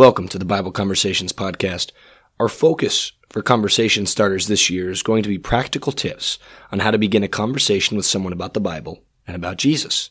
Welcome 0.00 0.28
to 0.28 0.38
the 0.38 0.46
Bible 0.46 0.72
Conversations 0.72 1.30
Podcast. 1.30 1.92
Our 2.38 2.48
focus 2.48 3.12
for 3.28 3.42
conversation 3.42 4.06
starters 4.06 4.46
this 4.46 4.70
year 4.70 4.90
is 4.90 5.02
going 5.02 5.22
to 5.24 5.28
be 5.28 5.36
practical 5.36 5.92
tips 5.92 6.38
on 6.72 6.78
how 6.78 6.90
to 6.90 6.96
begin 6.96 7.22
a 7.22 7.28
conversation 7.28 7.98
with 7.98 8.06
someone 8.06 8.32
about 8.32 8.54
the 8.54 8.60
Bible 8.60 9.04
and 9.26 9.36
about 9.36 9.58
Jesus. 9.58 10.08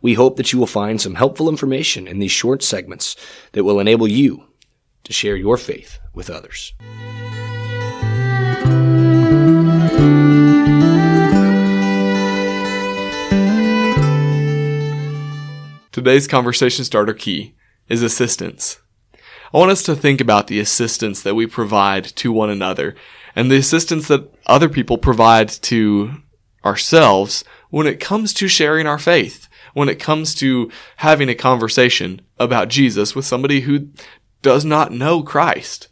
We 0.00 0.14
hope 0.14 0.36
that 0.36 0.52
you 0.52 0.60
will 0.60 0.68
find 0.68 1.00
some 1.00 1.16
helpful 1.16 1.48
information 1.48 2.06
in 2.06 2.20
these 2.20 2.30
short 2.30 2.62
segments 2.62 3.16
that 3.50 3.64
will 3.64 3.80
enable 3.80 4.06
you 4.06 4.44
to 5.02 5.12
share 5.12 5.34
your 5.34 5.56
faith 5.56 5.98
with 6.14 6.30
others. 6.30 6.72
Today's 15.90 16.28
conversation 16.28 16.84
starter 16.84 17.14
key 17.14 17.56
is 17.88 18.02
assistance. 18.02 18.81
I 19.52 19.58
want 19.58 19.70
us 19.70 19.82
to 19.82 19.94
think 19.94 20.20
about 20.20 20.46
the 20.46 20.60
assistance 20.60 21.20
that 21.22 21.34
we 21.34 21.46
provide 21.46 22.04
to 22.04 22.32
one 22.32 22.48
another 22.48 22.94
and 23.36 23.50
the 23.50 23.56
assistance 23.56 24.08
that 24.08 24.32
other 24.46 24.68
people 24.68 24.96
provide 24.96 25.50
to 25.50 26.22
ourselves 26.64 27.44
when 27.68 27.86
it 27.86 28.00
comes 28.00 28.32
to 28.34 28.48
sharing 28.48 28.86
our 28.86 28.98
faith, 28.98 29.48
when 29.74 29.90
it 29.90 30.00
comes 30.00 30.34
to 30.36 30.70
having 30.96 31.28
a 31.28 31.34
conversation 31.34 32.22
about 32.38 32.68
Jesus 32.68 33.14
with 33.14 33.26
somebody 33.26 33.62
who 33.62 33.88
does 34.40 34.64
not 34.64 34.92
know 34.92 35.22
Christ. 35.22 35.88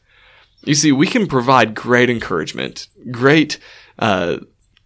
You 0.64 0.74
see, 0.74 0.92
we 0.92 1.06
can 1.06 1.27
provide 1.27 1.74
great 1.74 2.08
encouragement, 2.08 2.88
great 3.11 3.58
uh, 3.98 4.38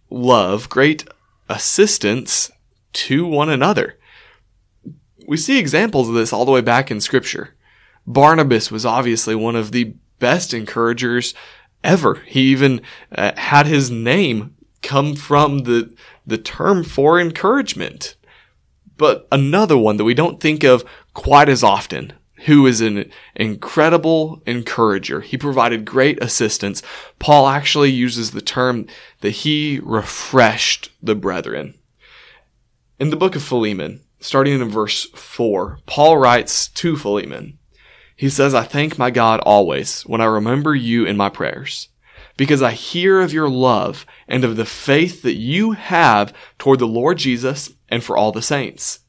love, 0.09 0.69
great 0.69 1.07
assistance 1.47 2.51
to 2.93 3.25
one 3.25 3.49
another. 3.49 3.97
We 5.27 5.37
see 5.37 5.59
examples 5.59 6.09
of 6.09 6.15
this 6.15 6.33
all 6.33 6.45
the 6.45 6.51
way 6.51 6.61
back 6.61 6.91
in 6.91 7.01
Scripture. 7.01 7.54
Barnabas 8.07 8.71
was 8.71 8.85
obviously 8.85 9.35
one 9.35 9.55
of 9.55 9.71
the 9.71 9.95
best 10.19 10.53
encouragers 10.53 11.33
ever. 11.83 12.15
He 12.25 12.41
even 12.51 12.81
uh, 13.11 13.33
had 13.37 13.67
his 13.67 13.89
name 13.89 14.55
come 14.81 15.15
from 15.15 15.59
the 15.59 15.93
the 16.25 16.37
term 16.37 16.83
for 16.83 17.19
encouragement. 17.19 18.15
But 18.97 19.27
another 19.31 19.77
one 19.77 19.97
that 19.97 20.03
we 20.03 20.13
don't 20.13 20.39
think 20.39 20.63
of 20.63 20.85
quite 21.13 21.49
as 21.49 21.63
often, 21.63 22.13
who 22.45 22.65
is 22.65 22.81
an 22.81 23.11
incredible 23.35 24.41
encourager. 24.45 25.21
He 25.21 25.37
provided 25.37 25.85
great 25.85 26.21
assistance. 26.23 26.81
Paul 27.19 27.47
actually 27.47 27.91
uses 27.91 28.31
the 28.31 28.41
term 28.41 28.87
that 29.21 29.31
he 29.31 29.79
refreshed 29.83 30.91
the 31.01 31.15
brethren. 31.15 31.75
In 32.99 33.09
the 33.09 33.17
book 33.17 33.35
of 33.35 33.43
Philemon, 33.43 34.01
starting 34.19 34.59
in 34.61 34.69
verse 34.69 35.05
4, 35.09 35.79
Paul 35.85 36.17
writes 36.17 36.69
to 36.69 36.95
Philemon, 36.95 37.59
he 38.15 38.29
says, 38.29 38.53
I 38.53 38.63
thank 38.63 38.97
my 38.97 39.11
God 39.11 39.41
always 39.41 40.03
when 40.03 40.21
I 40.21 40.25
remember 40.25 40.73
you 40.73 41.05
in 41.05 41.17
my 41.17 41.29
prayers, 41.29 41.89
because 42.37 42.61
I 42.61 42.71
hear 42.71 43.19
of 43.21 43.33
your 43.33 43.49
love 43.49 44.05
and 44.27 44.43
of 44.43 44.55
the 44.55 44.65
faith 44.65 45.21
that 45.23 45.35
you 45.35 45.73
have 45.73 46.33
toward 46.57 46.79
the 46.79 46.87
Lord 46.87 47.17
Jesus 47.17 47.73
and 47.89 48.03
for 48.03 48.15
all 48.15 48.31
the 48.31 48.41
saints. 48.41 48.99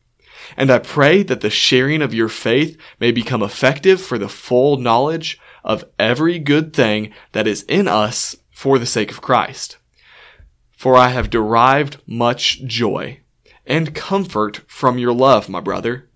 And 0.56 0.70
I 0.70 0.78
pray 0.78 1.22
that 1.22 1.40
the 1.40 1.50
sharing 1.50 2.02
of 2.02 2.14
your 2.14 2.28
faith 2.28 2.78
may 3.00 3.12
become 3.12 3.42
effective 3.42 4.00
for 4.00 4.18
the 4.18 4.28
full 4.28 4.76
knowledge 4.76 5.40
of 5.64 5.84
every 5.98 6.38
good 6.38 6.72
thing 6.72 7.12
that 7.32 7.46
is 7.46 7.62
in 7.64 7.88
us 7.88 8.36
for 8.50 8.78
the 8.78 8.86
sake 8.86 9.10
of 9.10 9.20
Christ. 9.20 9.78
For 10.70 10.96
I 10.96 11.08
have 11.08 11.30
derived 11.30 12.00
much 12.06 12.64
joy 12.64 13.20
and 13.66 13.94
comfort 13.94 14.58
from 14.68 14.98
your 14.98 15.12
love, 15.12 15.48
my 15.48 15.60
brother, 15.60 16.08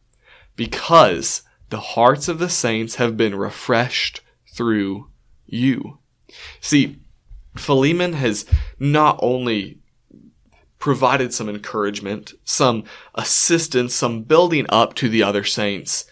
because 0.55 1.43
the 1.71 1.81
hearts 1.81 2.29
of 2.29 2.39
the 2.39 2.49
saints 2.49 2.97
have 2.97 3.17
been 3.17 3.35
refreshed 3.35 4.21
through 4.53 5.09
you. 5.47 5.99
See, 6.61 6.99
Philemon 7.57 8.13
has 8.15 8.45
not 8.79 9.19
only 9.23 9.79
provided 10.79 11.33
some 11.33 11.49
encouragement, 11.49 12.35
some 12.45 12.85
assistance, 13.15 13.95
some 13.95 14.23
building 14.23 14.67
up 14.69 14.95
to 14.95 15.09
the 15.09 15.23
other 15.23 15.45
saints, 15.45 16.07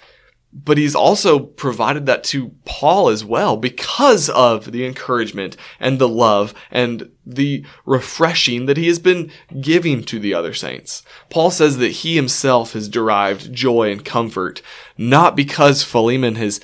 but 0.64 0.78
he's 0.78 0.94
also 0.94 1.38
provided 1.38 2.06
that 2.06 2.24
to 2.24 2.52
Paul 2.64 3.08
as 3.08 3.24
well 3.24 3.56
because 3.56 4.28
of 4.30 4.72
the 4.72 4.84
encouragement 4.84 5.56
and 5.78 5.98
the 5.98 6.08
love 6.08 6.54
and 6.70 7.10
the 7.24 7.64
refreshing 7.84 8.66
that 8.66 8.76
he 8.76 8.88
has 8.88 8.98
been 8.98 9.30
giving 9.60 10.02
to 10.04 10.18
the 10.18 10.34
other 10.34 10.54
saints. 10.54 11.02
Paul 11.30 11.50
says 11.50 11.78
that 11.78 11.88
he 11.88 12.16
himself 12.16 12.72
has 12.72 12.88
derived 12.88 13.52
joy 13.52 13.92
and 13.92 14.04
comfort, 14.04 14.62
not 14.96 15.36
because 15.36 15.84
Philemon 15.84 16.34
has 16.36 16.60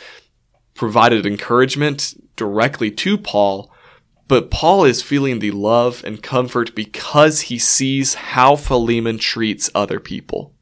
provided 0.74 1.24
encouragement 1.24 2.14
directly 2.36 2.90
to 2.90 3.16
Paul, 3.16 3.70
but 4.26 4.50
Paul 4.50 4.84
is 4.84 5.02
feeling 5.02 5.38
the 5.38 5.50
love 5.50 6.02
and 6.04 6.22
comfort 6.22 6.74
because 6.74 7.42
he 7.42 7.58
sees 7.58 8.14
how 8.14 8.56
Philemon 8.56 9.18
treats 9.18 9.70
other 9.74 10.00
people. 10.00 10.53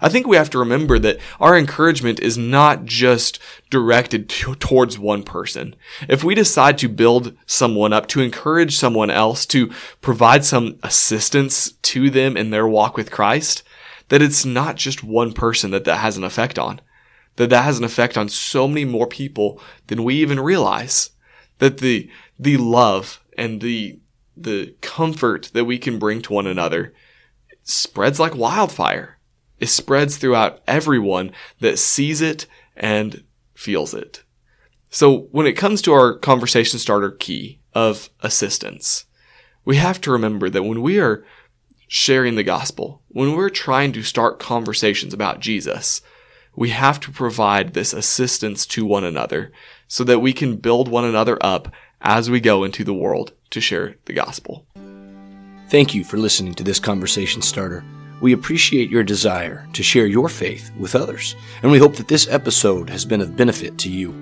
I 0.00 0.08
think 0.08 0.26
we 0.26 0.36
have 0.36 0.50
to 0.50 0.58
remember 0.58 0.98
that 0.98 1.18
our 1.40 1.56
encouragement 1.56 2.20
is 2.20 2.38
not 2.38 2.84
just 2.84 3.38
directed 3.70 4.28
to, 4.28 4.54
towards 4.54 4.98
one 4.98 5.22
person. 5.22 5.74
If 6.08 6.24
we 6.24 6.34
decide 6.34 6.78
to 6.78 6.88
build 6.88 7.36
someone 7.46 7.92
up, 7.92 8.06
to 8.08 8.20
encourage 8.20 8.76
someone 8.76 9.10
else, 9.10 9.44
to 9.46 9.70
provide 10.00 10.44
some 10.44 10.78
assistance 10.82 11.72
to 11.72 12.10
them 12.10 12.36
in 12.36 12.50
their 12.50 12.66
walk 12.66 12.96
with 12.96 13.10
Christ, 13.10 13.62
that 14.08 14.22
it's 14.22 14.44
not 14.44 14.76
just 14.76 15.02
one 15.02 15.32
person 15.32 15.70
that 15.70 15.84
that 15.84 15.98
has 15.98 16.16
an 16.16 16.24
effect 16.24 16.58
on. 16.58 16.80
That 17.36 17.50
that 17.50 17.64
has 17.64 17.78
an 17.78 17.84
effect 17.84 18.18
on 18.18 18.28
so 18.28 18.68
many 18.68 18.84
more 18.84 19.06
people 19.06 19.60
than 19.86 20.04
we 20.04 20.16
even 20.16 20.40
realize. 20.40 21.10
That 21.58 21.78
the, 21.78 22.10
the 22.38 22.56
love 22.56 23.22
and 23.38 23.60
the, 23.60 24.00
the 24.36 24.74
comfort 24.80 25.50
that 25.54 25.64
we 25.64 25.78
can 25.78 25.98
bring 25.98 26.20
to 26.22 26.32
one 26.32 26.46
another 26.46 26.92
spreads 27.62 28.18
like 28.18 28.34
wildfire. 28.34 29.18
It 29.62 29.68
spreads 29.68 30.16
throughout 30.16 30.60
everyone 30.66 31.30
that 31.60 31.78
sees 31.78 32.20
it 32.20 32.46
and 32.76 33.22
feels 33.54 33.94
it. 33.94 34.24
So 34.90 35.28
when 35.30 35.46
it 35.46 35.52
comes 35.52 35.80
to 35.82 35.92
our 35.92 36.18
conversation 36.18 36.80
starter 36.80 37.12
key 37.12 37.60
of 37.72 38.10
assistance, 38.18 39.04
we 39.64 39.76
have 39.76 40.00
to 40.00 40.10
remember 40.10 40.50
that 40.50 40.64
when 40.64 40.82
we 40.82 40.98
are 40.98 41.24
sharing 41.86 42.34
the 42.34 42.42
gospel, 42.42 43.02
when 43.06 43.36
we're 43.36 43.50
trying 43.50 43.92
to 43.92 44.02
start 44.02 44.40
conversations 44.40 45.14
about 45.14 45.38
Jesus, 45.38 46.02
we 46.56 46.70
have 46.70 46.98
to 46.98 47.12
provide 47.12 47.72
this 47.72 47.92
assistance 47.92 48.66
to 48.66 48.84
one 48.84 49.04
another 49.04 49.52
so 49.86 50.02
that 50.02 50.18
we 50.18 50.32
can 50.32 50.56
build 50.56 50.88
one 50.88 51.04
another 51.04 51.38
up 51.40 51.72
as 52.00 52.28
we 52.28 52.40
go 52.40 52.64
into 52.64 52.82
the 52.82 52.92
world 52.92 53.30
to 53.50 53.60
share 53.60 53.94
the 54.06 54.12
gospel. 54.12 54.66
Thank 55.68 55.94
you 55.94 56.02
for 56.02 56.16
listening 56.16 56.54
to 56.54 56.64
this 56.64 56.80
conversation 56.80 57.42
starter. 57.42 57.84
We 58.22 58.32
appreciate 58.32 58.88
your 58.88 59.02
desire 59.02 59.68
to 59.72 59.82
share 59.82 60.06
your 60.06 60.28
faith 60.28 60.70
with 60.78 60.94
others, 60.94 61.34
and 61.62 61.72
we 61.72 61.78
hope 61.78 61.96
that 61.96 62.06
this 62.06 62.28
episode 62.28 62.88
has 62.88 63.04
been 63.04 63.20
of 63.20 63.36
benefit 63.36 63.78
to 63.78 63.90
you. 63.90 64.14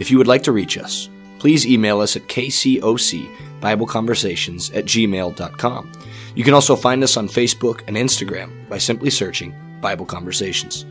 If 0.00 0.10
you 0.10 0.18
would 0.18 0.26
like 0.26 0.42
to 0.42 0.52
reach 0.52 0.76
us, 0.76 1.08
please 1.38 1.64
email 1.64 2.00
us 2.00 2.16
at 2.16 2.26
kcocbibleconversations 2.26 4.76
at 4.76 4.86
gmail.com. 4.86 5.92
You 6.34 6.42
can 6.42 6.54
also 6.54 6.74
find 6.74 7.04
us 7.04 7.16
on 7.16 7.28
Facebook 7.28 7.82
and 7.86 7.96
Instagram 7.96 8.68
by 8.68 8.78
simply 8.78 9.10
searching 9.10 9.54
Bible 9.80 10.04
Conversations. 10.04 10.84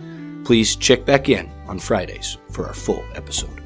Please 0.45 0.77
check 0.77 1.05
back 1.05 1.27
in 1.27 1.51
on 1.67 1.79
Fridays 1.79 2.37
for 2.49 2.65
our 2.65 2.73
full 2.73 3.03
episode. 3.15 3.62